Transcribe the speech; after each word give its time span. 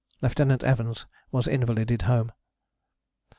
Lieutenant 0.19 0.63
Evans 0.63 1.05
was 1.31 1.47
invalided 1.47 2.01
home. 2.01 2.31